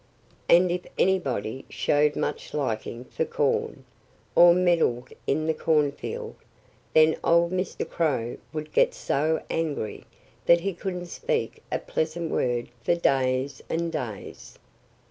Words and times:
And 0.49 0.71
if 0.71 0.81
anybody 0.97 1.63
showed 1.69 2.15
much 2.15 2.55
liking 2.55 3.05
for 3.05 3.23
corn, 3.23 3.85
or 4.33 4.55
meddled 4.55 5.09
in 5.27 5.45
the 5.45 5.53
cornfield, 5.53 6.33
then 6.95 7.17
old 7.23 7.51
Mr. 7.51 7.87
Crow 7.87 8.37
would 8.51 8.73
get 8.73 8.95
so 8.95 9.43
angry 9.51 10.05
that 10.47 10.61
he 10.61 10.73
couldn't 10.73 11.05
speak 11.05 11.61
a 11.71 11.77
pleasant 11.77 12.31
word 12.31 12.69
for 12.83 12.95
days 12.95 13.61
and 13.69 13.91
days. 13.91 14.57